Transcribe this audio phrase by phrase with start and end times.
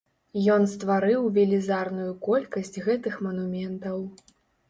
[0.53, 3.97] Ён стварыў велізарную колькасць гэтых манументаў.